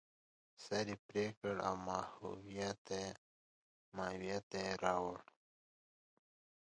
[0.63, 1.75] سر یې پرې کړ او
[3.95, 5.19] ماهویه ته یې راوړ.